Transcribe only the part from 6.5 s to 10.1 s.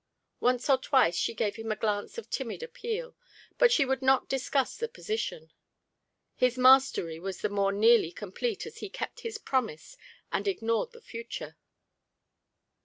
mastery was the more nearly complete as he kept his promise